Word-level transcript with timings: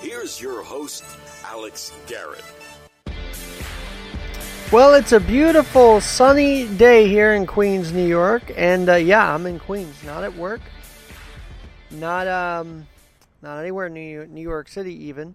Here's 0.00 0.40
your 0.40 0.62
host, 0.62 1.04
Alex 1.44 1.92
Garrett. 2.06 2.44
Well, 4.70 4.94
it's 4.94 5.12
a 5.12 5.18
beautiful 5.18 6.00
sunny 6.00 6.68
day 6.76 7.08
here 7.08 7.34
in 7.34 7.46
Queens, 7.46 7.92
New 7.92 8.06
York, 8.06 8.52
and 8.56 8.88
uh, 8.88 8.94
yeah, 8.94 9.34
I'm 9.34 9.46
in 9.46 9.58
Queens, 9.58 9.96
not 10.04 10.22
at 10.22 10.36
work, 10.36 10.60
not 11.90 12.28
um, 12.28 12.86
not 13.42 13.58
anywhere 13.58 13.88
near 13.88 14.26
New 14.26 14.42
York 14.42 14.68
City 14.68 14.94
even. 15.06 15.34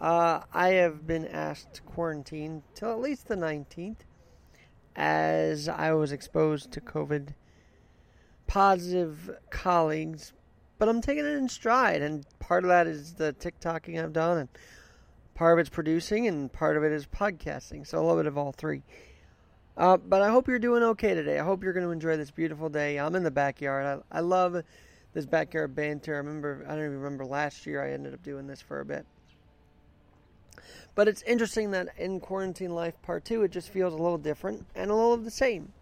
Uh, 0.00 0.40
I 0.54 0.68
have 0.68 1.06
been 1.06 1.26
asked 1.26 1.74
to 1.74 1.82
quarantine 1.82 2.62
till 2.74 2.92
at 2.92 3.00
least 3.00 3.28
the 3.28 3.36
19th, 3.36 4.00
as 4.96 5.68
I 5.68 5.92
was 5.92 6.12
exposed 6.12 6.72
to 6.72 6.80
COVID 6.80 7.34
positive 8.46 9.30
colleagues, 9.50 10.32
but 10.82 10.88
I'm 10.88 11.00
taking 11.00 11.24
it 11.24 11.34
in 11.34 11.48
stride, 11.48 12.02
and 12.02 12.26
part 12.40 12.64
of 12.64 12.68
that 12.70 12.88
is 12.88 13.12
the 13.12 13.32
TikToking 13.34 14.02
I've 14.02 14.12
done, 14.12 14.38
and 14.38 14.48
part 15.32 15.52
of 15.52 15.60
it's 15.60 15.70
producing, 15.70 16.26
and 16.26 16.52
part 16.52 16.76
of 16.76 16.82
it 16.82 16.90
is 16.90 17.06
podcasting. 17.06 17.86
So 17.86 17.98
a 17.98 18.02
little 18.02 18.16
bit 18.16 18.26
of 18.26 18.36
all 18.36 18.50
three. 18.50 18.82
Uh, 19.76 19.96
but 19.96 20.22
I 20.22 20.30
hope 20.30 20.48
you're 20.48 20.58
doing 20.58 20.82
okay 20.82 21.14
today. 21.14 21.38
I 21.38 21.44
hope 21.44 21.62
you're 21.62 21.72
going 21.72 21.86
to 21.86 21.92
enjoy 21.92 22.16
this 22.16 22.32
beautiful 22.32 22.68
day. 22.68 22.98
I'm 22.98 23.14
in 23.14 23.22
the 23.22 23.30
backyard. 23.30 24.02
I, 24.10 24.18
I 24.18 24.22
love 24.22 24.60
this 25.14 25.24
backyard 25.24 25.76
banter. 25.76 26.16
I 26.16 26.18
remember, 26.18 26.64
I 26.66 26.70
don't 26.74 26.86
even 26.86 26.98
remember 26.98 27.26
last 27.26 27.64
year. 27.64 27.80
I 27.80 27.92
ended 27.92 28.12
up 28.12 28.24
doing 28.24 28.48
this 28.48 28.60
for 28.60 28.80
a 28.80 28.84
bit. 28.84 29.06
But 30.96 31.06
it's 31.06 31.22
interesting 31.22 31.70
that 31.70 31.90
in 31.96 32.18
quarantine 32.18 32.74
life 32.74 33.00
part 33.02 33.24
two, 33.24 33.44
it 33.44 33.52
just 33.52 33.68
feels 33.68 33.94
a 33.94 34.02
little 34.02 34.18
different 34.18 34.66
and 34.74 34.90
a 34.90 34.94
little 34.96 35.12
of 35.12 35.24
the 35.24 35.30
same. 35.30 35.74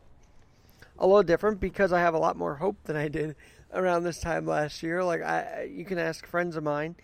A 0.98 1.06
little 1.06 1.22
different 1.22 1.58
because 1.58 1.90
I 1.90 2.00
have 2.00 2.12
a 2.12 2.18
lot 2.18 2.36
more 2.36 2.56
hope 2.56 2.76
than 2.84 2.96
I 2.96 3.08
did 3.08 3.34
around 3.72 4.04
this 4.04 4.20
time 4.20 4.46
last 4.46 4.82
year. 4.82 5.02
Like 5.02 5.22
I, 5.22 5.70
you 5.72 5.84
can 5.84 5.98
ask 5.98 6.26
friends 6.26 6.56
of 6.56 6.64
mine. 6.64 6.96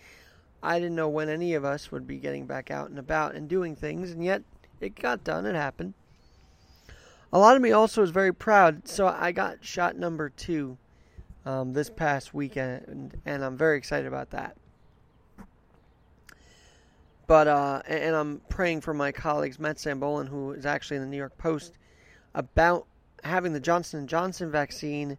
I 0.63 0.79
didn't 0.79 0.97
know 0.97 1.09
when 1.09 1.29
any 1.29 1.55
of 1.55 1.65
us 1.65 1.93
would 1.93 2.07
be 2.07 2.17
getting 2.17 2.47
back 2.47 2.71
out 2.71 2.89
and 2.89 2.99
about 2.99 3.35
and 3.35 3.49
doing 3.49 3.77
things, 3.77 4.11
and 4.11 4.25
yet 4.25 4.43
it 4.81 4.95
got 4.95 5.25
done. 5.25 5.47
It 5.47 5.55
happened. 5.55 5.95
A 7.33 7.39
lot 7.39 7.57
of 7.57 7.63
me 7.63 7.73
also 7.73 8.03
is 8.03 8.11
very 8.11 8.33
proud. 8.33 8.89
So 8.89 9.07
I 9.07 9.33
got 9.33 9.65
shot 9.65 9.97
number 9.97 10.31
two 10.31 10.79
um, 11.45 11.73
this 11.73 11.91
past 11.91 12.35
weekend, 12.35 12.85
and, 12.89 13.21
and 13.25 13.45
I'm 13.45 13.57
very 13.57 13.79
excited 13.79 14.07
about 14.07 14.31
that. 14.31 14.57
But 17.27 17.49
uh, 17.49 17.83
and 17.89 18.15
I'm 18.15 18.41
praying 18.49 18.83
for 18.83 18.95
my 18.95 19.13
colleagues, 19.13 19.59
Matt 19.59 19.77
Sambolin, 19.77 20.29
who 20.29 20.53
is 20.53 20.65
actually 20.65 20.99
in 20.99 21.03
the 21.03 21.09
New 21.09 21.17
York 21.17 21.37
Post, 21.39 21.75
about 22.35 22.87
having 23.25 23.53
the 23.53 23.61
Johnson 23.61 24.07
& 24.07 24.09
Johnson 24.09 24.51
vaccine 24.51 25.19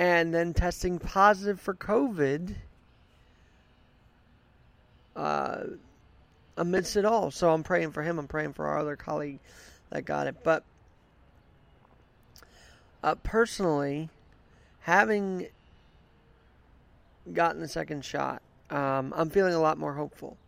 and 0.00 0.32
then 0.32 0.54
testing 0.54 0.98
positive 0.98 1.60
for 1.60 1.74
COVID 1.74 2.54
uh, 5.14 5.58
amidst 6.56 6.96
it 6.96 7.04
all. 7.04 7.30
So 7.30 7.52
I'm 7.52 7.62
praying 7.62 7.90
for 7.92 8.02
him. 8.02 8.18
I'm 8.18 8.26
praying 8.26 8.54
for 8.54 8.66
our 8.66 8.78
other 8.78 8.96
colleague 8.96 9.40
that 9.90 10.06
got 10.06 10.26
it. 10.26 10.36
But 10.42 10.64
uh, 13.04 13.16
personally, 13.16 14.08
having 14.80 15.48
gotten 17.34 17.60
the 17.60 17.68
second 17.68 18.02
shot, 18.02 18.40
um, 18.70 19.12
I'm 19.14 19.28
feeling 19.28 19.52
a 19.52 19.60
lot 19.60 19.76
more 19.76 19.92
hopeful. 19.92 20.38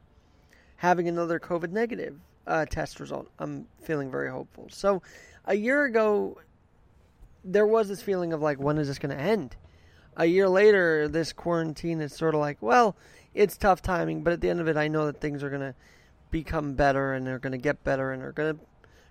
Having 0.76 1.08
another 1.08 1.38
COVID 1.38 1.72
negative 1.72 2.16
uh, 2.46 2.64
test 2.64 3.00
result, 3.00 3.28
I'm 3.38 3.66
feeling 3.82 4.10
very 4.10 4.30
hopeful. 4.30 4.68
So 4.70 5.02
a 5.44 5.54
year 5.54 5.84
ago, 5.84 6.38
there 7.44 7.66
was 7.66 7.88
this 7.88 8.02
feeling 8.02 8.32
of 8.32 8.40
like, 8.40 8.58
when 8.58 8.78
is 8.78 8.88
this 8.88 8.98
going 8.98 9.16
to 9.16 9.22
end? 9.22 9.56
A 10.16 10.26
year 10.26 10.48
later, 10.48 11.08
this 11.08 11.32
quarantine 11.32 12.00
is 12.00 12.14
sort 12.14 12.34
of 12.34 12.40
like, 12.40 12.58
well, 12.60 12.96
it's 13.34 13.56
tough 13.56 13.80
timing, 13.80 14.22
but 14.22 14.32
at 14.32 14.40
the 14.40 14.50
end 14.50 14.60
of 14.60 14.68
it, 14.68 14.76
I 14.76 14.88
know 14.88 15.06
that 15.06 15.20
things 15.20 15.42
are 15.42 15.48
going 15.48 15.62
to 15.62 15.74
become 16.30 16.74
better 16.74 17.14
and 17.14 17.26
they're 17.26 17.38
going 17.38 17.52
to 17.52 17.58
get 17.58 17.82
better 17.82 18.12
and 18.12 18.22
they're 18.22 18.32
going 18.32 18.56
to 18.56 18.60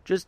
just, 0.06 0.28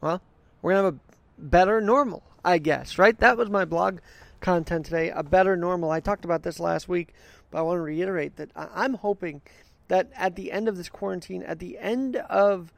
well, 0.00 0.20
we're 0.60 0.72
going 0.72 0.82
to 0.82 0.86
have 0.86 0.94
a 0.94 1.42
better 1.42 1.80
normal, 1.80 2.22
I 2.44 2.58
guess, 2.58 2.98
right? 2.98 3.18
That 3.18 3.36
was 3.36 3.48
my 3.48 3.64
blog 3.64 4.00
content 4.40 4.86
today, 4.86 5.10
a 5.10 5.22
better 5.22 5.56
normal. 5.56 5.90
I 5.90 6.00
talked 6.00 6.24
about 6.24 6.42
this 6.42 6.60
last 6.60 6.88
week, 6.88 7.14
but 7.50 7.58
I 7.58 7.62
want 7.62 7.78
to 7.78 7.82
reiterate 7.82 8.36
that 8.36 8.50
I'm 8.54 8.94
hoping 8.94 9.40
that 9.88 10.10
at 10.14 10.36
the 10.36 10.52
end 10.52 10.68
of 10.68 10.76
this 10.76 10.88
quarantine, 10.88 11.42
at 11.42 11.58
the 11.58 11.78
end 11.78 12.16
of 12.16 12.72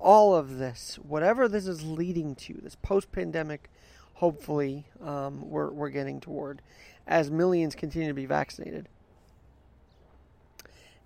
all 0.00 0.34
of 0.34 0.58
this, 0.58 0.98
whatever 1.06 1.48
this 1.48 1.66
is 1.66 1.82
leading 1.84 2.34
to, 2.34 2.54
this 2.62 2.76
post 2.76 3.12
pandemic, 3.12 3.70
hopefully, 4.14 4.86
um, 5.04 5.48
we're, 5.48 5.70
we're 5.70 5.90
getting 5.90 6.20
toward 6.20 6.62
as 7.06 7.30
millions 7.30 7.74
continue 7.74 8.08
to 8.08 8.14
be 8.14 8.26
vaccinated. 8.26 8.88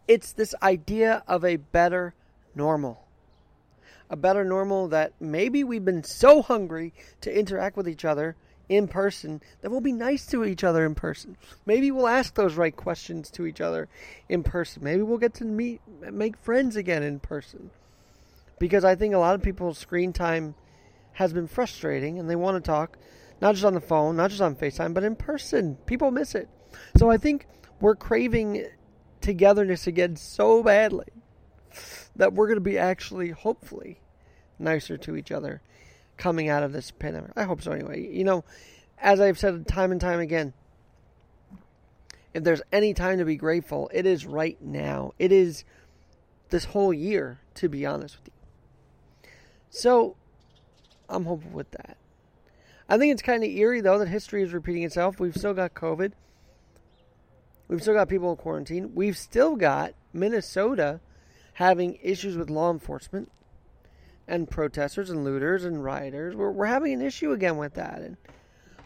It's 0.06 0.33
this 0.33 0.54
idea 0.62 1.22
of 1.27 1.44
a 1.44 1.56
better 1.56 2.15
normal. 2.54 3.04
A 4.10 4.16
better 4.16 4.44
normal 4.44 4.88
that 4.88 5.12
maybe 5.19 5.65
we've 5.65 5.84
been 5.84 6.04
so 6.04 6.43
hungry 6.43 6.93
to 7.22 7.37
interact 7.37 7.77
with 7.77 7.88
each 7.88 8.04
other 8.04 8.37
in 8.69 8.87
person 8.87 9.41
that 9.60 9.71
we'll 9.71 9.81
be 9.81 9.93
nice 9.93 10.27
to 10.27 10.44
each 10.44 10.62
other 10.62 10.84
in 10.84 10.94
person. 10.94 11.37
Maybe 11.66 11.91
we'll 11.91 12.06
ask 12.06 12.34
those 12.34 12.54
right 12.54 12.75
questions 12.75 13.31
to 13.31 13.47
each 13.47 13.60
other 13.60 13.88
in 14.28 14.43
person. 14.43 14.84
Maybe 14.84 15.03
we'll 15.03 15.19
get 15.19 15.34
to 15.34 15.44
meet, 15.44 15.81
make 16.00 16.37
friends 16.37 16.77
again 16.77 17.03
in 17.03 17.19
person 17.19 17.71
because 18.59 18.84
I 18.84 18.94
think 18.94 19.15
a 19.15 19.19
lot 19.19 19.34
of 19.34 19.42
people's 19.42 19.78
screen 19.78 20.12
time 20.12 20.54
has 21.12 21.32
been 21.32 21.47
frustrating 21.47 22.19
and 22.19 22.28
they 22.28 22.37
want 22.37 22.62
to 22.62 22.69
talk 22.69 22.98
not 23.41 23.54
just 23.54 23.65
on 23.65 23.75
the 23.75 23.81
phone, 23.81 24.16
not 24.16 24.31
just 24.31 24.42
on 24.42 24.54
FaceTime, 24.54 24.94
but 24.94 25.04
in 25.04 25.16
person. 25.16 25.76
People 25.87 26.10
miss 26.10 26.34
it. 26.34 26.48
So 26.97 27.10
I 27.10 27.16
think 27.16 27.47
we're 27.81 27.97
craving 27.97 28.66
togetherness 29.20 29.87
again 29.87 30.16
so 30.16 30.62
badly 30.62 31.06
that 32.16 32.32
we're 32.32 32.47
going 32.47 32.56
to 32.56 32.60
be 32.60 32.78
actually, 32.78 33.31
hopefully, 33.31 34.00
nicer 34.59 34.97
to 34.97 35.16
each 35.16 35.32
other 35.32 35.60
coming 36.16 36.48
out 36.48 36.62
of 36.62 36.72
this 36.72 36.91
pandemic. 36.91 37.32
I 37.36 37.44
hope 37.44 37.62
so 37.62 37.72
anyway. 37.72 38.06
You 38.06 38.25
know, 38.25 38.44
as 38.98 39.21
I've 39.21 39.38
said 39.38 39.66
time 39.66 39.92
and 39.92 40.00
time 40.00 40.21
again, 40.21 40.53
if 42.32 42.44
there's 42.44 42.62
any 42.72 42.94
time 42.94 43.19
to 43.19 43.25
be 43.25 43.36
grateful, 43.36 43.91
it 43.92 44.06
is 44.06 44.26
right 44.26 44.60
now. 44.60 45.12
It 45.19 45.32
is 45.32 45.65
this 46.50 46.66
whole 46.66 46.92
year, 46.92 47.41
to 47.54 47.69
be 47.69 47.86
honest 47.86 48.16
with 48.19 48.28
you. 48.28 48.32
So, 49.75 50.15
I'm 51.09 51.25
hopeful 51.25 51.51
with 51.51 51.73
that. 51.73 51.97
I 52.89 52.97
think 52.97 53.12
it's 53.12 53.23
kind 53.23 53.43
of 53.43 53.51
eerie, 53.51 53.81
though, 53.81 53.99
that 53.99 54.07
history 54.07 54.45
is 54.45 54.53
repeating 54.53 54.85
itself. 54.85 55.19
We've 55.19 55.35
still 55.35 55.53
got 55.53 55.75
COVID. 55.75 56.12
We've 57.67 57.83
still 57.83 57.95
got 57.95 58.09
people 58.09 58.31
in 58.31 58.37
quarantine. 58.37 58.95
We've 58.95 59.19
still 59.19 59.57
got 59.57 59.95
Minnesota 60.13 61.01
having 61.55 61.99
issues 62.01 62.37
with 62.37 62.51
law 62.51 62.71
enforcement 62.71 63.33
and 64.29 64.49
protesters 64.49 65.10
and 65.10 65.25
looters 65.25 65.65
and 65.65 65.83
rioters. 65.83 66.37
We're, 66.37 66.53
we're 66.53 66.66
having 66.66 66.93
an 66.93 67.03
issue 67.03 67.33
again 67.33 67.57
with 67.57 67.75
that. 67.75 67.98
And 67.98 68.16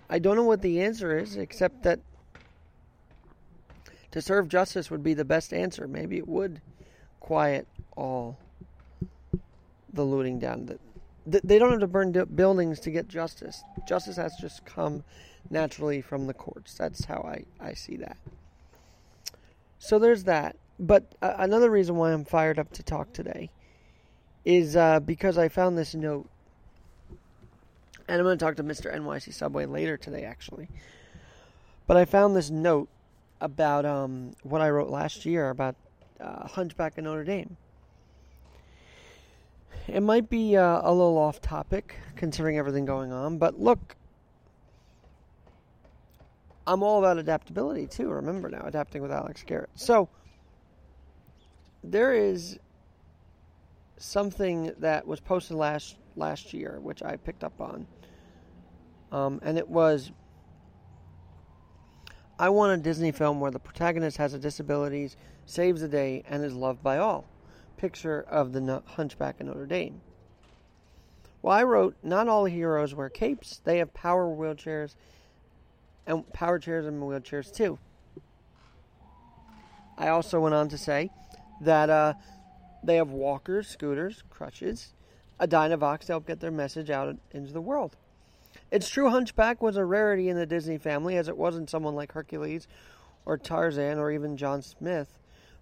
I 0.09 0.19
don't 0.19 0.37
know 0.37 0.43
what 0.43 0.63
the 0.63 0.81
answer 0.81 1.19
is, 1.19 1.37
except 1.37 1.83
that 1.83 2.01
to 4.13 4.23
serve 4.23 4.49
justice 4.49 4.91
would 4.91 5.03
be 5.03 5.13
the 5.13 5.27
best 5.27 5.53
answer. 5.53 5.87
Maybe 5.87 6.17
it 6.17 6.27
would 6.27 6.63
quiet 7.21 7.69
all 7.95 8.39
the 9.93 10.05
looting 10.05 10.39
down. 10.39 10.67
That 10.67 10.81
they 11.31 11.59
don't 11.59 11.71
have 11.71 11.81
to 11.81 11.87
burn 11.87 12.13
buildings 12.35 12.81
to 12.81 12.91
get 12.91 13.09
justice. 13.09 13.63
Justice 13.87 14.17
has 14.17 14.35
just 14.41 14.65
come 14.65 15.05
naturally 15.51 16.01
from 16.01 16.27
the 16.27 16.35
courts. 16.35 16.75
That's 16.75 17.05
how 17.05 17.21
I, 17.23 17.45
I 17.65 17.75
see 17.75 17.97
that. 17.97 18.17
So 19.79 19.99
there's 19.99 20.25
that. 20.25 20.57
But 20.81 21.13
uh, 21.23 21.35
another 21.39 21.71
reason 21.71 21.97
why 21.97 22.13
I'm 22.13 22.25
fired 22.25 22.59
up 22.59 22.73
to 22.73 22.83
talk 22.83 23.13
today 23.13 23.51
is 24.45 24.77
uh, 24.77 25.01
because 25.01 25.39
I 25.39 25.49
found 25.49 25.77
this 25.77 25.95
note. 25.95 26.29
And 28.09 28.19
I'm 28.19 28.25
going 28.25 28.39
to 28.39 28.45
talk 28.45 28.57
to 28.57 28.65
Mr. 28.65 28.95
NYC 28.95 29.35
Subway 29.35 29.67
later 29.67 29.97
today, 29.97 30.23
actually. 30.23 30.69
But 31.87 31.97
I 31.99 32.05
found 32.05 32.35
this 32.35 32.49
note 32.49 32.89
about 33.41 33.85
um, 33.85 34.33
what 34.43 34.61
I 34.61 34.71
wrote 34.71 34.89
last 34.89 35.27
year 35.27 35.51
about 35.51 35.75
uh, 36.21 36.47
Hunchback 36.47 36.97
of 36.97 37.05
Notre 37.05 37.25
Dame. 37.25 37.57
It 39.89 40.03
might 40.03 40.29
be 40.29 40.57
uh, 40.57 40.81
a 40.83 40.93
little 40.93 41.17
off 41.17 41.41
topic 41.41 41.97
considering 42.17 42.59
everything 42.59 42.85
going 42.85 43.13
on, 43.13 43.39
but 43.39 43.59
look, 43.59 43.97
I'm 46.67 46.83
all 46.83 46.99
about 46.99 47.17
adaptability 47.17 47.87
too. 47.87 48.11
Remember 48.11 48.51
now, 48.51 48.63
adapting 48.67 49.01
with 49.01 49.11
Alex 49.11 49.43
Garrett. 49.47 49.71
So 49.75 50.09
there 51.83 52.13
is 52.13 52.59
something 53.97 54.73
that 54.79 55.07
was 55.07 55.21
posted 55.21 55.57
last 55.57 55.97
last 56.17 56.53
year, 56.53 56.79
which 56.81 57.03
I 57.03 57.17
picked 57.17 57.43
up 57.43 57.59
on, 57.61 57.87
um, 59.11 59.41
and 59.43 59.57
it 59.57 59.69
was. 59.69 60.13
I 62.41 62.51
want 62.51 62.73
a 62.73 62.77
Disney 62.77 63.11
film 63.11 63.41
where 63.41 63.51
the 63.51 63.59
protagonist 63.59 64.17
has 64.19 64.33
a 64.33 64.39
disability, 64.39 65.11
saves 65.47 65.81
the 65.81 65.89
day, 65.89 66.23
and 66.29 66.45
is 66.45 66.55
loved 66.55 66.83
by 66.85 66.99
all. 66.99 67.25
Picture 67.79 68.21
of 68.21 68.53
the 68.53 68.83
Hunchback 68.85 69.41
of 69.41 69.47
Notre 69.47 69.65
Dame. 69.65 70.03
Well, 71.41 71.57
I 71.57 71.63
wrote, 71.63 71.97
not 72.03 72.29
all 72.29 72.45
heroes 72.45 72.95
wear 72.95 73.09
capes. 73.09 73.61
They 73.65 73.79
have 73.79 73.95
power 73.95 74.27
wheelchairs 74.27 74.97
and 76.07 76.31
power 76.33 76.59
chairs 76.59 76.85
and 76.85 77.01
wheelchairs 77.01 77.55
too. 77.55 77.79
I 79.97 80.09
also 80.09 80.41
went 80.41 80.55
on 80.55 80.69
to 80.69 80.79
say 80.79 81.11
that 81.61 81.89
uh, 81.89 82.15
they 82.83 82.97
have 82.97 83.11
walkers, 83.11 83.69
scooters, 83.69 84.23
crutches, 84.31 84.93
a 85.39 85.47
Dynavox 85.47 86.01
to 86.01 86.13
help 86.13 86.27
get 86.27 86.41
their 86.41 86.51
message 86.51 86.91
out 86.91 87.17
into 87.31 87.53
the 87.53 87.61
world. 87.61 87.97
It's 88.71 88.89
true 88.89 89.11
Hunchback 89.11 89.63
was 89.63 89.77
a 89.77 89.85
rarity 89.85 90.29
in 90.29 90.37
the 90.37 90.47
Disney 90.47 90.79
family, 90.79 91.17
as 91.17 91.29
it 91.29 91.37
wasn't 91.37 91.71
someone 91.71 91.95
like 91.95 92.13
Hercules 92.13 92.67
or 93.25 93.39
Tarzan 93.39 93.99
or 93.99 94.11
even 94.11 94.37
John 94.37 94.63
Smith, 94.63 95.19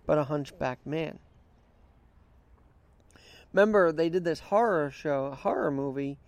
but 0.07 0.19
a 0.19 0.25
hunchback 0.25 0.85
man. 0.87 1.19
Remember, 3.57 3.91
they 3.91 4.11
did 4.11 4.23
this 4.23 4.41
horror 4.41 4.91
show, 4.91 5.31
horror 5.31 5.71
movie, 5.71 6.19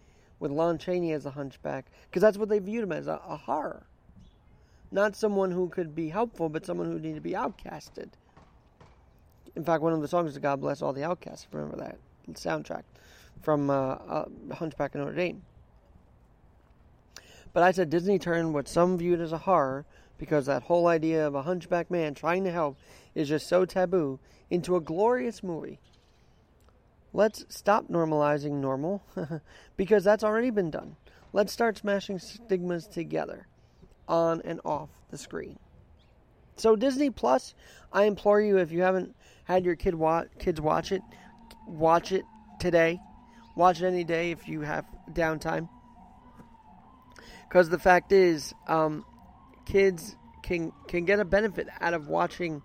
with 0.41 0.51
Lon 0.51 0.79
Chaney 0.79 1.13
as 1.13 1.27
a 1.27 1.33
hunchback, 1.33 1.85
because 2.09 2.23
that's 2.23 2.39
what 2.39 2.49
they 2.49 2.59
viewed 2.59 2.85
him 2.85 2.93
as 2.93 3.07
a, 3.07 3.21
a 3.29 3.37
horror. 3.37 3.83
Not 4.91 5.15
someone 5.15 5.51
who 5.51 5.69
could 5.69 5.95
be 5.95 6.09
helpful, 6.09 6.49
but 6.49 6.65
someone 6.65 6.91
who 6.91 6.99
needed 6.99 7.17
to 7.17 7.21
be 7.21 7.33
outcasted. 7.33 8.13
In 9.55 9.63
fact, 9.63 9.83
one 9.83 9.93
of 9.93 10.01
the 10.01 10.09
songs 10.09 10.31
is 10.31 10.39
God 10.39 10.63
Bless 10.63 10.81
All 10.81 10.95
the 10.95 11.05
Outcasts. 11.05 11.47
Remember 11.53 11.77
that 11.77 11.99
soundtrack 12.33 12.85
from 13.43 13.69
uh, 13.69 13.75
uh, 13.75 14.25
Hunchback 14.55 14.95
of 14.95 15.03
Notre 15.03 15.15
Dame. 15.15 15.43
But 17.53 17.63
I 17.63 17.73
said 17.73 17.91
Disney 17.91 18.19
turned 18.19 18.55
what 18.55 18.69
some 18.69 18.97
viewed 18.97 19.21
as 19.21 19.33
a 19.33 19.39
horror, 19.39 19.85
because 20.17 20.47
that 20.47 20.63
whole 20.63 20.87
idea 20.87 21.27
of 21.27 21.35
a 21.35 21.43
hunchback 21.43 21.91
man 21.91 22.15
trying 22.15 22.45
to 22.45 22.51
help 22.51 22.79
is 23.15 23.29
just 23.29 23.47
so 23.49 23.67
taboo, 23.67 24.19
into 24.49 24.77
a 24.77 24.81
glorious 24.81 25.43
movie. 25.43 25.79
Let's 27.19 27.45
stop 27.49 27.89
normalizing 27.89 28.61
normal, 28.61 29.03
because 29.77 30.05
that's 30.05 30.23
already 30.23 30.51
been 30.51 30.71
done. 30.71 30.95
Let's 31.33 31.53
start 31.53 31.77
smashing 31.77 32.21
stigmas 32.21 32.87
together, 32.87 33.49
on 34.07 34.41
and 34.45 34.61
off 34.65 34.89
the 35.11 35.19
screen. 35.19 35.59
So 36.55 36.77
Disney 36.77 37.11
Plus, 37.11 37.57
I 37.93 38.05
implore 38.05 38.41
you 38.41 38.59
if 38.59 38.71
you 38.71 38.83
haven't 38.83 39.17
had 39.43 39.65
your 39.65 39.75
kid 39.75 39.97
watch, 39.97 40.29
kids 40.39 40.61
watch 40.61 40.93
it, 40.93 41.03
watch 41.67 42.13
it 42.13 42.23
today. 42.61 43.01
Watch 43.57 43.83
it 43.83 43.87
any 43.87 44.05
day 44.05 44.31
if 44.31 44.47
you 44.47 44.61
have 44.61 44.85
downtime. 45.13 45.69
Because 47.49 47.69
the 47.69 47.81
fact 47.81 48.13
is, 48.13 48.55
um, 48.69 49.05
kids 49.67 50.15
can 50.45 50.71
can 50.87 51.05
get 51.05 51.19
a 51.19 51.25
benefit 51.25 51.67
out 51.81 51.95
of 51.95 52.07
watching 52.07 52.63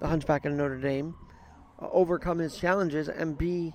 the 0.00 0.06
Hunchback 0.06 0.44
of 0.44 0.52
Notre 0.52 0.78
Dame 0.78 1.16
uh, 1.80 1.88
overcome 1.90 2.38
his 2.38 2.56
challenges 2.56 3.08
and 3.08 3.36
be 3.36 3.74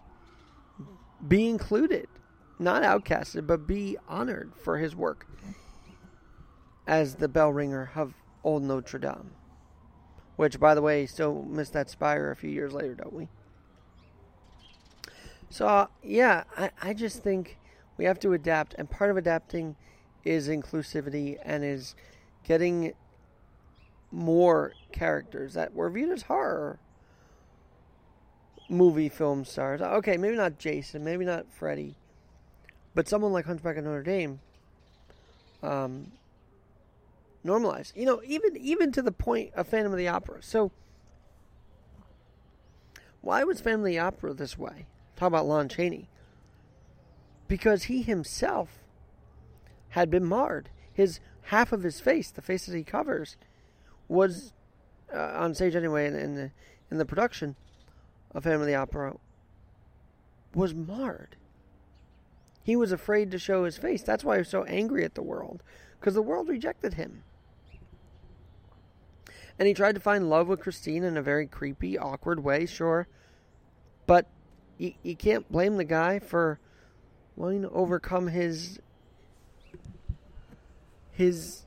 be 1.27 1.48
included, 1.48 2.07
not 2.60 2.83
outcasted, 2.83 3.48
but 3.48 3.68
be 3.68 3.98
honored 4.07 4.51
for 4.56 4.77
his 4.77 4.95
work 4.95 5.27
as 6.88 7.16
the 7.16 7.27
bell 7.27 7.51
ringer 7.51 7.92
of 7.95 8.13
old 8.44 8.63
Notre 8.63 9.00
Dame. 9.00 9.31
Which, 10.36 10.60
by 10.60 10.75
the 10.75 10.81
way, 10.81 11.06
still 11.06 11.44
missed 11.44 11.74
that 11.74 11.89
spire 11.89 12.31
a 12.31 12.36
few 12.36 12.50
years 12.50 12.74
later, 12.74 12.94
don't 12.94 13.13
we? 13.13 13.30
So, 15.50 15.68
uh, 15.68 15.88
yeah, 16.04 16.44
I, 16.57 16.72
I 16.81 16.94
just 16.94 17.24
think 17.24 17.57
we 17.98 18.06
have 18.06 18.19
to 18.19 18.33
adapt, 18.33 18.75
and 18.78 18.89
part 18.89 19.10
of 19.10 19.18
adapting 19.18 19.78
is 20.25 20.50
inclusivity 20.50 21.38
and 21.44 21.63
is 21.63 21.95
getting 22.44 22.94
more 24.12 24.74
characters 24.92 25.54
that 25.54 25.74
were 25.74 25.89
viewed 25.89 26.12
as 26.12 26.24
horror 26.24 26.80
movie 28.70 29.10
film 29.10 29.46
stars. 29.46 29.82
Okay, 29.82 30.18
maybe 30.18 30.36
not 30.36 30.58
Jason, 30.58 31.04
maybe 31.04 31.26
not 31.26 31.46
Freddy, 31.52 31.96
but 32.94 33.08
someone 33.08 33.32
like 33.32 33.46
Hunchback 33.46 33.78
of 33.78 33.84
Notre 33.84 34.04
Dame. 34.04 34.40
Um, 35.62 36.12
normalized. 37.44 37.96
You 37.96 38.06
know, 38.06 38.22
even 38.26 38.58
even 38.58 38.92
to 38.92 39.02
the 39.02 39.12
point 39.12 39.54
of 39.54 39.68
Phantom 39.68 39.92
of 39.92 39.98
the 39.98 40.08
Opera. 40.08 40.42
So, 40.42 40.72
why 43.22 43.44
was 43.44 43.62
Phantom 43.62 43.82
of 43.82 43.86
the 43.86 44.00
Opera 44.00 44.34
this 44.34 44.58
way? 44.58 44.88
Talk 45.16 45.28
about 45.28 45.48
Lon 45.48 45.70
Chaney. 45.70 46.10
Because 47.48 47.84
he 47.84 48.02
himself 48.02 48.80
had 49.90 50.10
been 50.10 50.26
marred. 50.26 50.70
His 50.92 51.20
half 51.44 51.72
of 51.72 51.84
his 51.84 52.00
face, 52.00 52.32
the 52.32 52.42
face 52.42 52.66
that 52.66 52.76
he 52.76 52.84
covers, 52.84 53.38
was 54.08 54.52
uh, 55.14 55.34
on 55.36 55.54
stage 55.54 55.76
anyway 55.76 56.08
in, 56.08 56.16
in 56.16 56.36
the 56.36 56.52
in 56.90 56.98
the 56.98 57.06
production 57.06 57.56
of 58.36 58.44
Family 58.44 58.76
Opera 58.76 59.16
was 60.54 60.76
marred. 60.76 61.38
He 62.64 62.76
was 62.76 62.92
afraid 62.92 63.32
to 63.32 63.40
show 63.40 63.64
his 63.64 63.78
face. 63.78 64.04
That's 64.04 64.24
why 64.24 64.36
he 64.36 64.40
was 64.40 64.50
so 64.50 64.66
angry 64.66 65.06
at 65.06 65.16
the 65.16 65.24
world, 65.24 65.64
because 66.00 66.14
the 66.14 66.22
world 66.22 66.50
rejected 66.50 66.96
him. 66.96 67.24
And 69.58 69.68
he 69.68 69.74
tried 69.74 69.96
to 69.96 70.02
find 70.02 70.30
love 70.30 70.50
with 70.50 70.60
Christine 70.60 71.04
in 71.04 71.16
a 71.16 71.22
very 71.22 71.48
creepy, 71.48 71.98
awkward 71.98 72.44
way, 72.44 72.66
sure. 72.66 73.08
But 74.06 74.28
you, 74.78 74.94
you 75.02 75.16
can't 75.16 75.50
blame 75.50 75.78
the 75.78 75.86
guy 75.86 76.20
for 76.20 76.60
wanting 77.38 77.62
to 77.62 77.70
overcome 77.70 78.28
his 78.28 78.80
his 81.12 81.64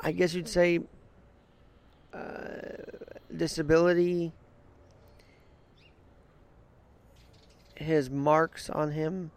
I 0.00 0.12
guess 0.12 0.32
you'd 0.32 0.48
say 0.48 0.80
uh, 2.14 2.18
disability 3.34 4.32
his 7.82 8.10
marks 8.10 8.70
on 8.70 8.92
him 8.92 9.30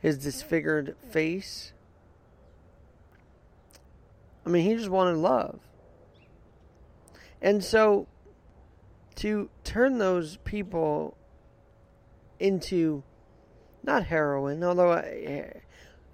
his 0.00 0.18
disfigured 0.18 0.96
face 1.10 1.72
I 4.48 4.50
mean, 4.50 4.64
he 4.64 4.74
just 4.76 4.88
wanted 4.88 5.18
love. 5.18 5.60
And 7.42 7.62
so 7.62 8.06
to 9.16 9.50
turn 9.62 9.98
those 9.98 10.38
people 10.38 11.18
into 12.40 13.02
not 13.82 14.04
heroine, 14.04 14.64
although 14.64 15.02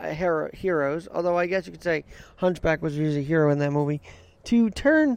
hero, 0.00 0.50
heroes, 0.52 1.06
although 1.14 1.38
I 1.38 1.46
guess 1.46 1.66
you 1.66 1.72
could 1.72 1.84
say 1.84 2.04
Hunchback 2.38 2.82
was 2.82 2.98
usually 2.98 3.20
a 3.20 3.24
hero 3.24 3.52
in 3.52 3.60
that 3.60 3.70
movie, 3.70 4.02
to 4.44 4.68
turn 4.70 5.16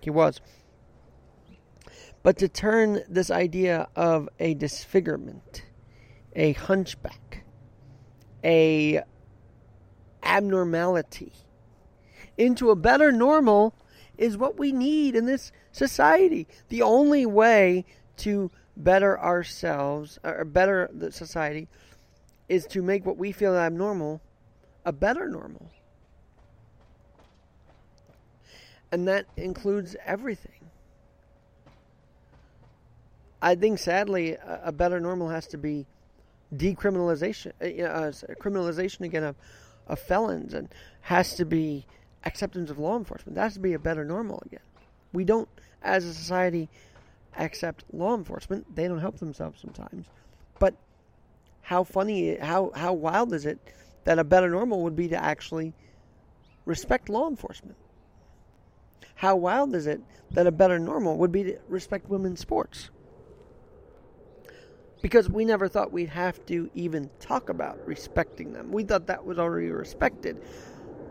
he 0.00 0.10
was. 0.10 0.40
But 2.22 2.36
to 2.38 2.48
turn 2.48 3.02
this 3.08 3.30
idea 3.30 3.88
of 3.96 4.28
a 4.38 4.54
disfigurement, 4.54 5.64
a 6.36 6.52
hunchback, 6.52 7.44
a 8.44 9.02
abnormality 10.22 11.32
into 12.36 12.70
a 12.70 12.76
better 12.76 13.10
normal 13.10 13.74
is 14.18 14.36
what 14.36 14.58
we 14.58 14.72
need 14.72 15.16
in 15.16 15.26
this 15.26 15.50
society. 15.72 16.46
The 16.68 16.82
only 16.82 17.24
way 17.26 17.84
to 18.18 18.50
better 18.76 19.18
ourselves 19.18 20.18
or 20.22 20.44
better 20.44 20.90
the 20.92 21.10
society 21.10 21.68
is 22.48 22.66
to 22.66 22.82
make 22.82 23.06
what 23.06 23.16
we 23.16 23.32
feel 23.32 23.56
abnormal 23.56 24.20
a 24.84 24.92
better 24.92 25.28
normal. 25.28 25.70
And 28.92 29.06
that 29.06 29.26
includes 29.36 29.96
everything. 30.04 30.59
I 33.42 33.54
think 33.54 33.78
sadly 33.78 34.36
a 34.42 34.72
better 34.72 35.00
normal 35.00 35.28
has 35.28 35.46
to 35.48 35.58
be 35.58 35.86
decriminalization, 36.54 37.52
uh, 37.60 37.84
uh 37.84 38.12
criminalization 38.40 39.00
again 39.02 39.24
of, 39.24 39.36
of 39.86 39.98
felons, 39.98 40.52
and 40.52 40.68
has 41.02 41.34
to 41.36 41.44
be 41.44 41.86
acceptance 42.24 42.70
of 42.70 42.78
law 42.78 42.96
enforcement. 42.96 43.36
That 43.36 43.44
has 43.44 43.54
to 43.54 43.60
be 43.60 43.72
a 43.72 43.78
better 43.78 44.04
normal 44.04 44.42
again. 44.46 44.60
We 45.12 45.24
don't, 45.24 45.48
as 45.82 46.04
a 46.04 46.12
society, 46.12 46.68
accept 47.38 47.84
law 47.92 48.14
enforcement. 48.14 48.74
They 48.74 48.88
don't 48.88 48.98
help 48.98 49.18
themselves 49.18 49.60
sometimes. 49.60 50.06
But 50.58 50.74
how 51.62 51.84
funny, 51.84 52.36
how 52.36 52.72
how 52.74 52.92
wild 52.92 53.32
is 53.32 53.46
it 53.46 53.58
that 54.04 54.18
a 54.18 54.24
better 54.24 54.50
normal 54.50 54.82
would 54.82 54.96
be 54.96 55.08
to 55.08 55.22
actually 55.22 55.72
respect 56.66 57.08
law 57.08 57.28
enforcement? 57.28 57.76
How 59.14 59.36
wild 59.36 59.74
is 59.74 59.86
it 59.86 60.00
that 60.32 60.46
a 60.46 60.52
better 60.52 60.78
normal 60.78 61.16
would 61.18 61.32
be 61.32 61.44
to 61.44 61.58
respect 61.68 62.08
women's 62.08 62.40
sports? 62.40 62.90
Because 65.02 65.28
we 65.28 65.44
never 65.44 65.68
thought 65.68 65.92
we'd 65.92 66.10
have 66.10 66.44
to 66.46 66.70
even 66.74 67.10
talk 67.20 67.48
about 67.48 67.86
respecting 67.86 68.52
them. 68.52 68.70
We 68.70 68.84
thought 68.84 69.06
that 69.06 69.24
was 69.24 69.38
already 69.38 69.70
respected. 69.70 70.42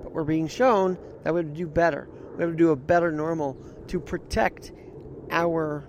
But 0.04 0.12
we're 0.12 0.24
being 0.24 0.48
shown 0.48 0.98
that 1.24 1.34
we 1.34 1.42
have 1.42 1.50
to 1.50 1.58
do 1.58 1.68
better. 1.68 2.08
We 2.36 2.44
have 2.44 2.52
to 2.52 2.58
do 2.58 2.72
a 2.72 2.76
better 2.76 3.12
normal 3.12 3.58
to 3.88 4.00
protect 4.00 4.72
our 5.32 5.88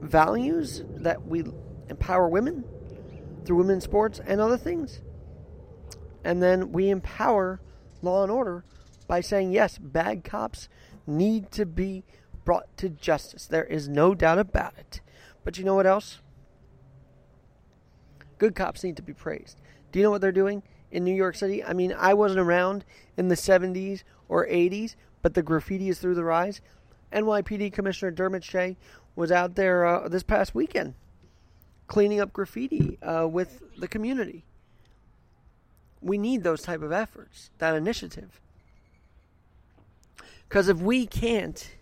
values 0.00 0.84
that 0.96 1.26
we 1.26 1.44
empower 1.88 2.28
women 2.28 2.64
through 3.44 3.56
women's 3.56 3.84
sports 3.84 4.20
and 4.24 4.40
other 4.40 4.56
things. 4.56 5.00
And 6.24 6.42
then 6.42 6.72
we 6.72 6.90
empower 6.90 7.60
law 8.00 8.22
and 8.22 8.32
order 8.32 8.64
by 9.06 9.20
saying, 9.20 9.52
yes, 9.52 9.78
bad 9.78 10.24
cops 10.24 10.68
need 11.06 11.50
to 11.52 11.66
be 11.66 12.04
brought 12.44 12.76
to 12.78 12.88
justice. 12.88 13.46
There 13.46 13.64
is 13.64 13.88
no 13.88 14.14
doubt 14.14 14.38
about 14.38 14.74
it. 14.78 15.01
But 15.44 15.58
you 15.58 15.64
know 15.64 15.74
what 15.74 15.86
else? 15.86 16.20
Good 18.38 18.54
cops 18.54 18.82
need 18.82 18.96
to 18.96 19.02
be 19.02 19.12
praised. 19.12 19.60
Do 19.90 19.98
you 19.98 20.04
know 20.04 20.10
what 20.10 20.20
they're 20.20 20.32
doing 20.32 20.62
in 20.90 21.04
New 21.04 21.14
York 21.14 21.36
City? 21.36 21.62
I 21.62 21.72
mean, 21.72 21.94
I 21.96 22.14
wasn't 22.14 22.40
around 22.40 22.84
in 23.16 23.28
the 23.28 23.34
70s 23.34 24.02
or 24.28 24.46
80s, 24.46 24.94
but 25.20 25.34
the 25.34 25.42
graffiti 25.42 25.88
is 25.88 25.98
through 25.98 26.14
the 26.14 26.24
rise. 26.24 26.60
NYPD 27.12 27.72
Commissioner 27.72 28.10
Dermot 28.10 28.42
Shea 28.42 28.76
was 29.14 29.30
out 29.30 29.54
there 29.54 29.84
uh, 29.84 30.08
this 30.08 30.22
past 30.22 30.54
weekend 30.54 30.94
cleaning 31.92 32.20
up 32.20 32.32
graffiti 32.32 32.98
uh, 33.02 33.26
with 33.26 33.62
the 33.76 33.86
community. 33.86 34.46
We 36.00 36.16
need 36.16 36.42
those 36.42 36.62
type 36.62 36.80
of 36.80 36.90
efforts, 36.90 37.50
that 37.58 37.74
initiative. 37.74 38.40
Because 40.48 40.70
if 40.70 40.78
we 40.78 41.06
can't, 41.06 41.74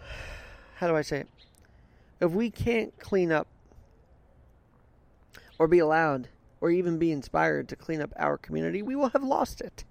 how 0.76 0.88
do 0.88 0.96
I 0.96 1.02
say 1.02 1.18
it? 1.18 1.28
If 2.20 2.30
we 2.30 2.50
can't 2.50 2.98
clean 2.98 3.32
up 3.32 3.48
or 5.58 5.68
be 5.68 5.78
allowed 5.78 6.28
or 6.60 6.70
even 6.70 6.98
be 6.98 7.12
inspired 7.12 7.68
to 7.68 7.76
clean 7.76 8.00
up 8.00 8.12
our 8.16 8.38
community, 8.38 8.82
we 8.82 8.96
will 8.96 9.10
have 9.10 9.22
lost 9.22 9.60
it. 9.60 9.84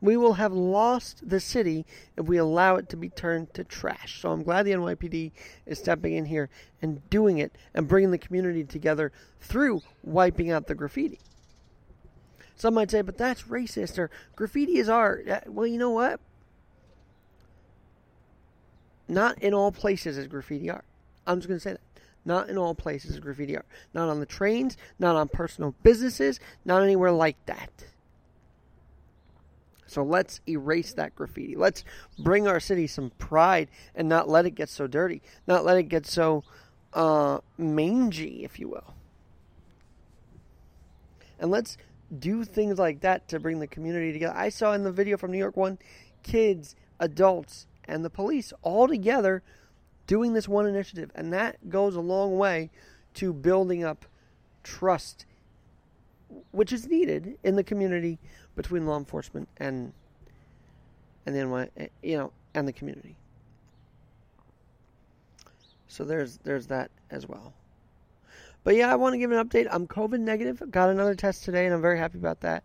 We 0.00 0.16
will 0.16 0.34
have 0.34 0.52
lost 0.52 1.28
the 1.28 1.40
city 1.40 1.84
if 2.16 2.26
we 2.26 2.36
allow 2.36 2.76
it 2.76 2.88
to 2.90 2.96
be 2.96 3.08
turned 3.08 3.52
to 3.54 3.64
trash. 3.64 4.20
So 4.20 4.30
I'm 4.30 4.44
glad 4.44 4.64
the 4.64 4.72
NYPD 4.72 5.32
is 5.66 5.78
stepping 5.78 6.14
in 6.14 6.26
here 6.26 6.48
and 6.80 7.08
doing 7.10 7.38
it 7.38 7.52
and 7.74 7.88
bringing 7.88 8.12
the 8.12 8.18
community 8.18 8.62
together 8.62 9.12
through 9.40 9.82
wiping 10.04 10.52
out 10.52 10.68
the 10.68 10.74
graffiti. 10.74 11.18
Some 12.54 12.74
might 12.74 12.90
say, 12.90 13.02
but 13.02 13.18
that's 13.18 13.42
racist 13.42 13.98
or 13.98 14.10
graffiti 14.34 14.78
is 14.78 14.88
art. 14.88 15.28
Uh, 15.28 15.40
well, 15.46 15.66
you 15.66 15.78
know 15.78 15.90
what? 15.90 16.20
Not 19.08 19.38
in 19.42 19.54
all 19.54 19.72
places 19.72 20.18
is 20.18 20.26
graffiti 20.26 20.70
art. 20.70 20.84
I'm 21.28 21.38
just 21.38 21.48
going 21.48 21.60
to 21.60 21.62
say 21.62 21.72
that. 21.72 21.80
Not 22.24 22.48
in 22.48 22.58
all 22.58 22.74
places 22.74 23.12
is 23.12 23.20
graffiti 23.20 23.56
art. 23.56 23.66
Not 23.94 24.08
on 24.08 24.20
the 24.20 24.26
trains, 24.26 24.76
not 24.98 25.14
on 25.14 25.28
personal 25.28 25.74
businesses, 25.82 26.40
not 26.64 26.82
anywhere 26.82 27.12
like 27.12 27.36
that. 27.46 27.70
So 29.86 30.02
let's 30.02 30.40
erase 30.46 30.92
that 30.94 31.14
graffiti. 31.14 31.56
Let's 31.56 31.84
bring 32.18 32.46
our 32.46 32.60
city 32.60 32.86
some 32.86 33.10
pride 33.18 33.68
and 33.94 34.08
not 34.08 34.28
let 34.28 34.44
it 34.44 34.50
get 34.50 34.68
so 34.68 34.86
dirty. 34.86 35.22
Not 35.46 35.64
let 35.64 35.78
it 35.78 35.84
get 35.84 36.06
so 36.06 36.44
uh, 36.92 37.38
mangy, 37.56 38.44
if 38.44 38.58
you 38.58 38.68
will. 38.68 38.94
And 41.38 41.50
let's 41.50 41.78
do 42.16 42.44
things 42.44 42.78
like 42.78 43.00
that 43.00 43.28
to 43.28 43.40
bring 43.40 43.60
the 43.60 43.66
community 43.66 44.12
together. 44.12 44.36
I 44.36 44.50
saw 44.50 44.72
in 44.72 44.82
the 44.82 44.92
video 44.92 45.16
from 45.16 45.30
New 45.30 45.38
York 45.38 45.56
One 45.56 45.78
kids, 46.22 46.74
adults, 47.00 47.66
and 47.84 48.04
the 48.04 48.10
police 48.10 48.52
all 48.62 48.88
together 48.88 49.42
doing 50.08 50.32
this 50.32 50.48
one 50.48 50.66
initiative. 50.66 51.12
And 51.14 51.32
that 51.32 51.70
goes 51.70 51.94
a 51.94 52.00
long 52.00 52.36
way 52.36 52.70
to 53.14 53.32
building 53.32 53.84
up 53.84 54.04
trust, 54.64 55.24
which 56.50 56.72
is 56.72 56.88
needed 56.88 57.38
in 57.44 57.54
the 57.54 57.62
community 57.62 58.18
between 58.56 58.86
law 58.86 58.98
enforcement 58.98 59.48
and 59.58 59.92
and 61.24 61.36
then 61.36 61.90
you 62.02 62.16
know 62.16 62.32
and 62.54 62.66
the 62.66 62.72
community. 62.72 63.16
So 65.86 66.04
there's 66.04 66.38
there's 66.38 66.66
that 66.66 66.90
as 67.10 67.28
well. 67.28 67.52
But 68.64 68.74
yeah, 68.74 68.92
I 68.92 68.96
want 68.96 69.14
to 69.14 69.18
give 69.18 69.30
an 69.30 69.46
update. 69.46 69.68
I'm 69.70 69.86
COVID 69.86 70.20
negative. 70.20 70.62
Got 70.70 70.90
another 70.90 71.14
test 71.14 71.44
today, 71.44 71.64
and 71.64 71.74
I'm 71.74 71.80
very 71.80 71.98
happy 71.98 72.18
about 72.18 72.40
that. 72.40 72.64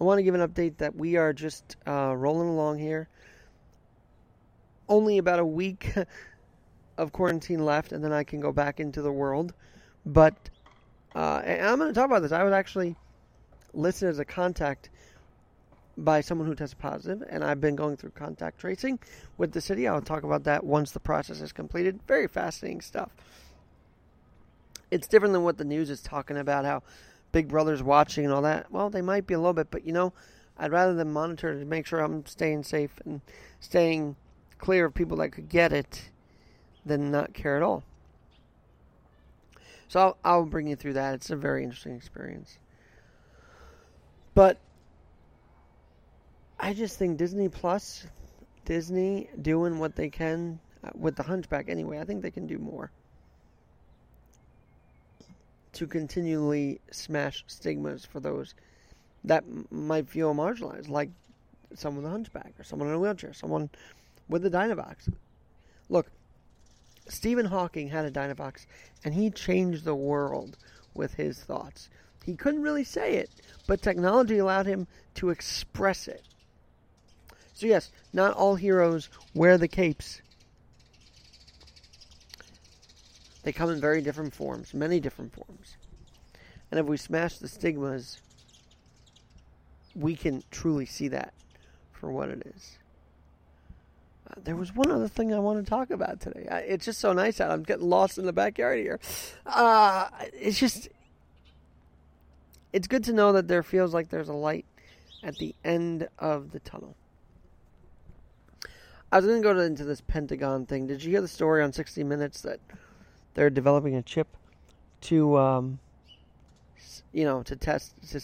I 0.00 0.04
want 0.04 0.18
to 0.18 0.22
give 0.22 0.34
an 0.34 0.46
update 0.46 0.78
that 0.78 0.94
we 0.96 1.16
are 1.16 1.32
just 1.32 1.76
uh, 1.86 2.14
rolling 2.16 2.48
along 2.48 2.78
here. 2.78 3.08
Only 4.88 5.18
about 5.18 5.38
a 5.38 5.44
week 5.44 5.92
of 6.98 7.12
quarantine 7.12 7.64
left, 7.64 7.92
and 7.92 8.02
then 8.02 8.12
I 8.12 8.24
can 8.24 8.40
go 8.40 8.52
back 8.52 8.80
into 8.80 9.02
the 9.02 9.12
world. 9.12 9.52
But 10.04 10.34
uh, 11.14 11.42
I'm 11.44 11.78
going 11.78 11.92
to 11.92 11.94
talk 11.94 12.06
about 12.06 12.22
this. 12.22 12.32
I 12.32 12.42
was 12.42 12.52
actually 12.52 12.96
listed 13.72 14.08
as 14.08 14.18
a 14.18 14.24
contact 14.24 14.90
by 15.96 16.20
someone 16.20 16.46
who 16.46 16.54
tested 16.54 16.78
positive, 16.78 17.26
and 17.28 17.42
I've 17.42 17.60
been 17.60 17.76
going 17.76 17.96
through 17.96 18.10
contact 18.10 18.58
tracing 18.58 18.98
with 19.38 19.52
the 19.52 19.60
city. 19.60 19.88
I'll 19.88 20.02
talk 20.02 20.24
about 20.24 20.44
that 20.44 20.64
once 20.64 20.90
the 20.90 21.00
process 21.00 21.40
is 21.40 21.52
completed. 21.52 22.00
Very 22.06 22.28
fascinating 22.28 22.82
stuff. 22.82 23.10
It's 24.90 25.08
different 25.08 25.32
than 25.32 25.42
what 25.42 25.58
the 25.58 25.64
news 25.64 25.90
is 25.90 26.00
talking 26.02 26.36
about, 26.36 26.64
how 26.64 26.82
Big 27.32 27.48
Brother's 27.48 27.82
watching 27.82 28.24
and 28.24 28.32
all 28.32 28.42
that. 28.42 28.70
Well, 28.70 28.90
they 28.90 29.02
might 29.02 29.26
be 29.26 29.34
a 29.34 29.38
little 29.38 29.52
bit, 29.52 29.70
but 29.70 29.86
you 29.86 29.92
know, 29.92 30.12
I'd 30.58 30.70
rather 30.70 30.94
them 30.94 31.12
monitor 31.12 31.58
to 31.58 31.64
make 31.64 31.86
sure 31.86 32.00
I'm 32.00 32.24
staying 32.26 32.62
safe 32.62 33.00
and 33.04 33.20
staying 33.60 34.16
clear 34.58 34.86
of 34.86 34.94
people 34.94 35.16
that 35.18 35.30
could 35.30 35.48
get 35.48 35.72
it 35.72 36.10
than 36.86 37.10
not 37.10 37.34
care 37.34 37.56
at 37.56 37.62
all. 37.62 37.82
So 39.88 40.00
I'll, 40.00 40.16
I'll 40.24 40.44
bring 40.46 40.68
you 40.68 40.76
through 40.76 40.94
that. 40.94 41.14
It's 41.14 41.30
a 41.30 41.36
very 41.36 41.62
interesting 41.62 41.94
experience. 41.94 42.58
But 44.34 44.58
I 46.58 46.72
just 46.72 46.98
think 46.98 47.18
Disney 47.18 47.48
Plus, 47.48 48.06
Disney 48.64 49.28
doing 49.42 49.78
what 49.78 49.94
they 49.94 50.08
can 50.08 50.58
uh, 50.82 50.90
with 50.94 51.16
the 51.16 51.22
Hunchback 51.22 51.68
anyway. 51.68 51.98
I 51.98 52.04
think 52.04 52.22
they 52.22 52.30
can 52.30 52.46
do 52.46 52.58
more 52.58 52.90
to 55.74 55.86
continually 55.86 56.80
smash 56.90 57.44
stigmas 57.46 58.04
for 58.04 58.18
those 58.18 58.54
that 59.24 59.44
might 59.70 60.08
feel 60.08 60.34
marginalized, 60.34 60.88
like 60.88 61.10
someone 61.74 62.02
with 62.02 62.10
a 62.10 62.12
hunchback 62.12 62.54
or 62.58 62.64
someone 62.64 62.88
in 62.88 62.94
a 62.94 62.98
wheelchair, 62.98 63.34
someone 63.34 63.68
with 64.28 64.46
a 64.46 64.50
Dynavox. 64.50 65.12
Look, 65.90 66.10
Stephen 67.08 67.46
Hawking 67.46 67.88
had 67.88 68.04
a 68.04 68.10
Dynavox, 68.10 68.66
and 69.04 69.14
he 69.14 69.30
changed 69.30 69.84
the 69.84 69.94
world 69.94 70.56
with 70.94 71.14
his 71.14 71.38
thoughts. 71.38 71.88
He 72.24 72.34
couldn't 72.34 72.62
really 72.62 72.84
say 72.84 73.14
it, 73.14 73.30
but 73.66 73.80
technology 73.80 74.38
allowed 74.38 74.66
him 74.66 74.86
to 75.14 75.30
express 75.30 76.08
it. 76.08 76.22
So, 77.54 77.66
yes, 77.66 77.92
not 78.12 78.34
all 78.34 78.56
heroes 78.56 79.08
wear 79.32 79.56
the 79.56 79.68
capes. 79.68 80.20
They 83.44 83.52
come 83.52 83.70
in 83.70 83.80
very 83.80 84.02
different 84.02 84.34
forms, 84.34 84.74
many 84.74 84.98
different 84.98 85.32
forms. 85.32 85.76
And 86.70 86.80
if 86.80 86.86
we 86.86 86.96
smash 86.96 87.38
the 87.38 87.46
stigmas, 87.46 88.20
we 89.94 90.16
can 90.16 90.42
truly 90.50 90.84
see 90.84 91.08
that 91.08 91.32
for 91.92 92.10
what 92.10 92.28
it 92.28 92.42
is. 92.54 92.78
There 94.36 94.56
was 94.56 94.74
one 94.74 94.90
other 94.90 95.08
thing 95.08 95.32
I 95.32 95.38
want 95.38 95.64
to 95.64 95.68
talk 95.68 95.90
about 95.90 96.20
today. 96.20 96.46
I, 96.50 96.58
it's 96.60 96.84
just 96.84 97.00
so 97.00 97.12
nice 97.12 97.40
out. 97.40 97.50
I'm 97.50 97.62
getting 97.62 97.88
lost 97.88 98.18
in 98.18 98.26
the 98.26 98.32
backyard 98.32 98.78
here. 98.78 99.00
Uh, 99.44 100.08
it's 100.32 100.58
just, 100.58 100.88
it's 102.72 102.86
good 102.86 103.04
to 103.04 103.12
know 103.12 103.32
that 103.32 103.48
there 103.48 103.62
feels 103.62 103.94
like 103.94 104.08
there's 104.08 104.28
a 104.28 104.34
light 104.34 104.66
at 105.22 105.36
the 105.36 105.54
end 105.64 106.08
of 106.18 106.52
the 106.52 106.60
tunnel. 106.60 106.96
I 109.10 109.18
was 109.18 109.26
going 109.26 109.40
to 109.40 109.54
go 109.54 109.58
into 109.58 109.84
this 109.84 110.00
Pentagon 110.00 110.66
thing. 110.66 110.86
Did 110.86 111.02
you 111.02 111.12
hear 111.12 111.20
the 111.20 111.28
story 111.28 111.62
on 111.62 111.72
60 111.72 112.02
Minutes 112.04 112.42
that 112.42 112.60
they're 113.34 113.50
developing 113.50 113.94
a 113.94 114.02
chip 114.02 114.28
to, 115.02 115.38
um, 115.38 115.78
you 117.12 117.24
know, 117.24 117.42
to 117.44 117.54
test, 117.54 117.94
to, 118.10 118.20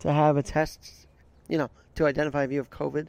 to 0.00 0.12
have 0.12 0.36
a 0.36 0.42
test, 0.42 1.06
you 1.48 1.58
know, 1.58 1.70
to 1.96 2.06
identify 2.06 2.44
if 2.44 2.52
you 2.52 2.58
have 2.58 2.70
COVID? 2.70 3.08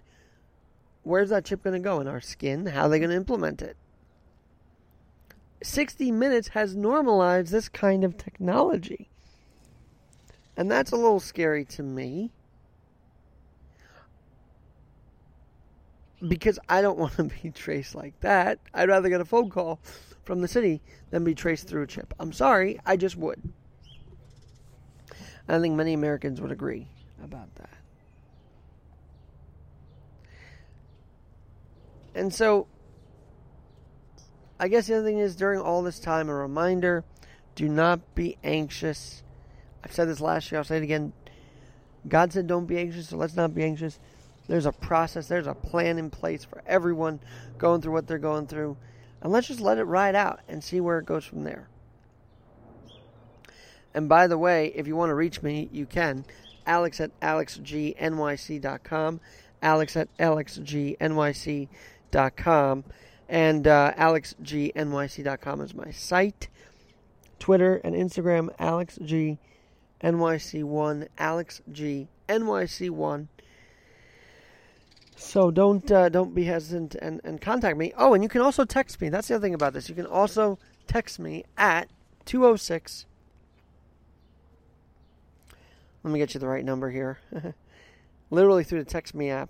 Where's 1.03 1.29
that 1.29 1.45
chip 1.45 1.63
going 1.63 1.73
to 1.73 1.79
go? 1.79 1.99
In 1.99 2.07
our 2.07 2.21
skin? 2.21 2.65
How 2.67 2.83
are 2.83 2.89
they 2.89 2.99
going 2.99 3.09
to 3.09 3.15
implement 3.15 3.61
it? 3.61 3.77
60 5.61 6.11
Minutes 6.11 6.49
has 6.49 6.75
normalized 6.75 7.51
this 7.51 7.69
kind 7.69 8.03
of 8.03 8.17
technology. 8.17 9.09
And 10.55 10.69
that's 10.69 10.91
a 10.91 10.95
little 10.95 11.19
scary 11.19 11.65
to 11.65 11.83
me. 11.83 12.31
because 16.27 16.59
I 16.67 16.81
don't 16.81 16.97
want 16.99 17.15
to 17.15 17.23
be 17.23 17.51
traced 17.51 17.95
like 17.95 18.19
that. 18.21 18.59
I'd 18.73 18.89
rather 18.89 19.09
get 19.09 19.21
a 19.21 19.25
phone 19.25 19.49
call 19.49 19.79
from 20.23 20.41
the 20.41 20.47
city 20.47 20.81
than 21.11 21.23
be 21.23 21.35
traced 21.35 21.67
through 21.67 21.83
a 21.83 21.87
chip. 21.87 22.13
I'm 22.19 22.33
sorry, 22.33 22.79
I 22.85 22.97
just 22.97 23.15
would. 23.15 23.41
I 25.47 25.59
think 25.59 25.75
many 25.75 25.93
Americans 25.93 26.39
would 26.41 26.51
agree 26.51 26.87
about 27.23 27.53
that. 27.55 27.78
And 32.15 32.33
so, 32.33 32.67
I 34.59 34.67
guess 34.67 34.87
the 34.87 34.95
other 34.95 35.05
thing 35.05 35.19
is 35.19 35.35
during 35.35 35.61
all 35.61 35.83
this 35.83 35.99
time, 35.99 36.29
a 36.29 36.33
reminder 36.33 37.03
do 37.55 37.69
not 37.69 38.15
be 38.15 38.37
anxious. 38.43 39.23
I've 39.83 39.93
said 39.93 40.07
this 40.07 40.21
last 40.21 40.51
year, 40.51 40.59
I'll 40.59 40.65
say 40.65 40.77
it 40.77 40.83
again. 40.83 41.13
God 42.07 42.33
said 42.33 42.47
don't 42.47 42.65
be 42.65 42.77
anxious, 42.77 43.09
so 43.09 43.17
let's 43.17 43.35
not 43.35 43.53
be 43.53 43.63
anxious. 43.63 43.99
There's 44.47 44.65
a 44.65 44.71
process, 44.71 45.27
there's 45.27 45.47
a 45.47 45.53
plan 45.53 45.97
in 45.97 46.09
place 46.09 46.43
for 46.43 46.63
everyone 46.65 47.19
going 47.57 47.81
through 47.81 47.93
what 47.93 48.07
they're 48.07 48.17
going 48.17 48.47
through. 48.47 48.77
And 49.21 49.31
let's 49.31 49.47
just 49.47 49.59
let 49.59 49.77
it 49.77 49.83
ride 49.83 50.15
out 50.15 50.39
and 50.47 50.63
see 50.63 50.79
where 50.79 50.99
it 50.99 51.05
goes 51.05 51.25
from 51.25 51.43
there. 51.43 51.67
And 53.93 54.09
by 54.09 54.27
the 54.27 54.37
way, 54.37 54.71
if 54.75 54.87
you 54.87 54.95
want 54.95 55.09
to 55.09 55.15
reach 55.15 55.41
me, 55.41 55.69
you 55.71 55.85
can. 55.85 56.25
Alex 56.65 56.99
at 56.99 57.17
alexgnyc.com. 57.19 59.19
Alex 59.61 59.97
at 59.97 60.17
alexgnyc.com. 60.17 61.69
And 62.11 63.67
uh, 63.67 63.93
alexgnyc.com 63.97 65.61
is 65.61 65.73
my 65.75 65.91
site. 65.91 66.47
Twitter 67.37 67.75
and 67.83 67.95
Instagram, 67.95 68.49
alexgnyc1, 68.57 69.37
alexgnyc1. 72.27 73.27
So 75.15 75.51
don't 75.51 75.91
uh, 75.91 76.09
don't 76.09 76.33
be 76.33 76.45
hesitant 76.45 76.95
and, 76.95 77.19
and 77.23 77.41
contact 77.41 77.77
me. 77.77 77.91
Oh, 77.97 78.13
and 78.13 78.23
you 78.23 78.29
can 78.29 78.41
also 78.41 78.63
text 78.65 79.01
me. 79.01 79.09
That's 79.09 79.27
the 79.27 79.35
other 79.35 79.41
thing 79.41 79.53
about 79.53 79.73
this. 79.73 79.89
You 79.89 79.95
can 79.95 80.05
also 80.05 80.57
text 80.87 81.19
me 81.19 81.43
at 81.57 81.89
206 82.25 83.05
let 86.03 86.13
me 86.13 86.19
get 86.19 86.33
you 86.33 86.39
the 86.39 86.47
right 86.47 86.63
number 86.63 86.89
here. 86.89 87.19
Literally 88.29 88.63
through 88.63 88.83
the 88.83 88.89
Text 88.89 89.13
Me 89.13 89.29
app. 89.29 89.49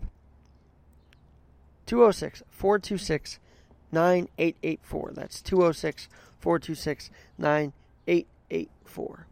206 1.90 2.44
426 2.52 3.40
9884. 3.92 5.12
That's 5.16 5.42
206 5.42 6.08
426 6.40 7.10
9884. 7.40 9.26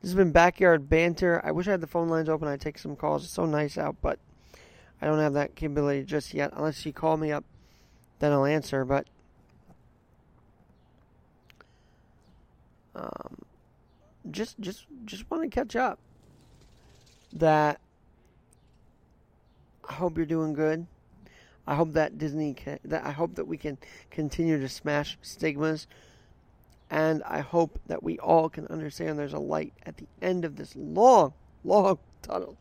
This 0.00 0.10
has 0.10 0.14
been 0.14 0.32
Backyard 0.32 0.88
Banter. 0.88 1.42
I 1.44 1.52
wish 1.52 1.68
I 1.68 1.72
had 1.72 1.82
the 1.82 1.86
phone 1.86 2.08
lines 2.08 2.30
open. 2.30 2.48
I'd 2.48 2.62
take 2.62 2.78
some 2.78 2.96
calls. 2.96 3.24
It's 3.24 3.32
so 3.34 3.44
nice 3.44 3.76
out, 3.76 3.96
but 4.00 4.18
I 5.02 5.06
don't 5.06 5.18
have 5.18 5.34
that 5.34 5.54
capability 5.54 6.02
just 6.04 6.32
yet. 6.32 6.50
Unless 6.56 6.86
you 6.86 6.94
call 6.94 7.18
me 7.18 7.30
up, 7.30 7.44
then 8.18 8.32
I'll 8.32 8.46
answer. 8.46 8.86
But 8.86 9.06
um, 12.96 13.36
just 14.30 14.58
just 14.60 14.86
just 15.04 15.30
want 15.30 15.42
to 15.42 15.50
catch 15.50 15.76
up. 15.76 15.98
That 17.34 17.80
I 19.86 19.92
hope 19.92 20.16
you're 20.16 20.24
doing 20.24 20.54
good. 20.54 20.86
I 21.66 21.74
hope 21.74 21.92
that 21.92 22.18
Disney 22.18 22.54
can, 22.54 22.78
that 22.84 23.04
I 23.04 23.12
hope 23.12 23.36
that 23.36 23.46
we 23.46 23.56
can 23.56 23.78
continue 24.10 24.58
to 24.58 24.68
smash 24.68 25.18
stigmas 25.22 25.86
and 26.90 27.22
I 27.22 27.40
hope 27.40 27.80
that 27.86 28.02
we 28.02 28.18
all 28.18 28.50
can 28.50 28.66
understand 28.66 29.18
there's 29.18 29.32
a 29.32 29.38
light 29.38 29.72
at 29.86 29.96
the 29.96 30.06
end 30.20 30.44
of 30.44 30.56
this 30.56 30.76
long, 30.76 31.32
long 31.64 31.98
tunnel 32.20 32.58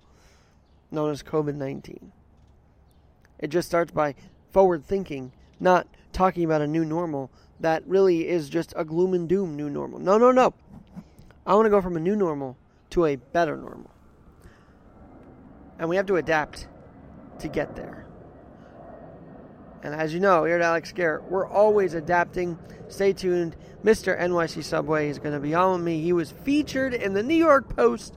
known 0.89 1.11
as 1.11 1.21
COVID-19. 1.21 2.11
It 3.39 3.47
just 3.47 3.67
starts 3.67 3.91
by 3.91 4.15
forward 4.49 4.85
thinking, 4.85 5.33
not 5.59 5.87
talking 6.13 6.45
about 6.45 6.61
a 6.61 6.67
new 6.67 6.85
normal 6.85 7.29
that 7.59 7.85
really 7.85 8.27
is 8.27 8.49
just 8.49 8.73
a 8.75 8.85
gloom 8.85 9.13
and 9.13 9.27
doom 9.27 9.55
new 9.55 9.69
normal. 9.69 9.99
No, 9.99 10.17
no, 10.17 10.31
no. 10.31 10.53
I 11.45 11.53
want 11.55 11.65
to 11.65 11.69
go 11.69 11.81
from 11.81 11.97
a 11.97 11.99
new 11.99 12.15
normal 12.15 12.57
to 12.91 13.05
a 13.05 13.17
better 13.17 13.57
normal. 13.57 13.91
And 15.77 15.89
we 15.89 15.95
have 15.95 16.05
to 16.05 16.15
adapt 16.15 16.67
to 17.39 17.47
get 17.47 17.75
there. 17.75 18.05
And 19.83 19.95
as 19.95 20.13
you 20.13 20.19
know, 20.19 20.43
here 20.45 20.55
at 20.55 20.61
Alex 20.61 20.91
Garrett, 20.91 21.23
we're 21.23 21.47
always 21.47 21.93
adapting. 21.93 22.57
Stay 22.87 23.13
tuned. 23.13 23.55
Mr. 23.83 24.19
NYC 24.19 24.63
Subway 24.63 25.09
is 25.09 25.17
going 25.17 25.33
to 25.33 25.39
be 25.39 25.55
on 25.55 25.73
with 25.73 25.81
me. 25.81 26.01
He 26.01 26.13
was 26.13 26.31
featured 26.31 26.93
in 26.93 27.13
the 27.13 27.23
New 27.23 27.35
York 27.35 27.75
Post. 27.75 28.15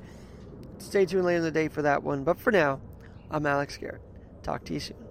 Stay 0.79 1.07
tuned 1.07 1.25
later 1.25 1.39
in 1.39 1.45
the 1.45 1.51
day 1.51 1.69
for 1.69 1.83
that 1.83 2.03
one. 2.03 2.25
But 2.25 2.39
for 2.39 2.51
now, 2.51 2.81
I'm 3.31 3.47
Alex 3.47 3.79
Garrett. 3.79 4.03
Talk 4.43 4.65
to 4.65 4.75
you 4.75 4.81
soon. 4.81 5.04